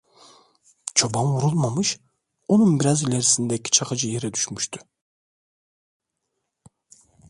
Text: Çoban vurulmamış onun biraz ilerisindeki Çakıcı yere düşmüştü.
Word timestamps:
Çoban 0.95 1.25
vurulmamış 1.27 1.99
onun 2.47 2.79
biraz 2.79 3.03
ilerisindeki 3.03 3.71
Çakıcı 3.71 4.07
yere 4.07 4.33
düşmüştü. 4.33 4.79